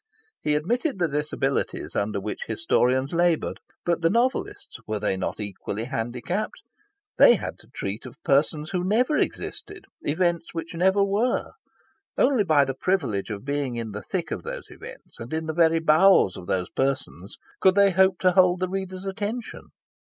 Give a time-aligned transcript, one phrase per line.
[0.41, 3.59] He admitted the disabilities under which historians laboured.
[3.85, 6.63] But the novelists were they not equally handicapped?
[7.19, 11.51] They had to treat of persons who never existed, events which never were.
[12.17, 15.53] Only by the privilege of being in the thick of those events, and in the
[15.53, 19.67] very bowels of those persons, could they hope to hold the reader's attention.